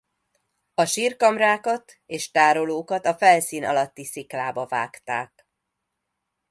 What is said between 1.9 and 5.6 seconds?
és tárolókat a felszín alatti sziklába vágták.